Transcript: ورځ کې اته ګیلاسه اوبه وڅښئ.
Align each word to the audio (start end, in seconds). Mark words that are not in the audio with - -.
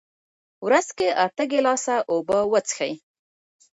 ورځ 0.65 0.87
کې 0.97 1.07
اته 1.25 1.43
ګیلاسه 1.51 1.95
اوبه 2.11 2.39
وڅښئ. 2.51 2.93